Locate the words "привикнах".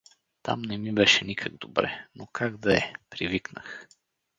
3.09-3.87